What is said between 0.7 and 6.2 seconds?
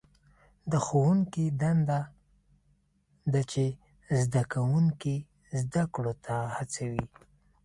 د ښوونکي دنده ده چې زده کوونکي زده کړو